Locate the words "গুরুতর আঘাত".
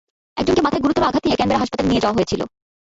0.83-1.23